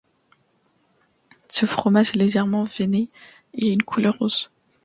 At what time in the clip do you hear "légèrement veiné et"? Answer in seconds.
2.17-3.69